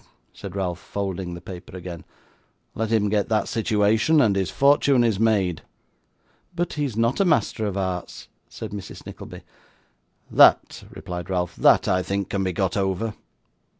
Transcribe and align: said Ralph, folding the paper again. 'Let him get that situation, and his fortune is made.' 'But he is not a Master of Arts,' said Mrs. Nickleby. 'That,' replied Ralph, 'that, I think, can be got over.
said 0.33 0.55
Ralph, 0.55 0.79
folding 0.79 1.35
the 1.35 1.41
paper 1.41 1.77
again. 1.77 2.05
'Let 2.73 2.91
him 2.91 3.07
get 3.07 3.29
that 3.29 3.47
situation, 3.47 4.19
and 4.19 4.35
his 4.35 4.49
fortune 4.49 5.03
is 5.03 5.19
made.' 5.19 5.61
'But 6.55 6.73
he 6.73 6.85
is 6.85 6.97
not 6.97 7.19
a 7.19 7.23
Master 7.25 7.67
of 7.67 7.77
Arts,' 7.77 8.27
said 8.49 8.71
Mrs. 8.71 9.05
Nickleby. 9.05 9.41
'That,' 10.31 10.85
replied 10.89 11.29
Ralph, 11.29 11.55
'that, 11.55 11.87
I 11.87 12.01
think, 12.01 12.29
can 12.31 12.43
be 12.43 12.51
got 12.51 12.75
over. 12.75 13.13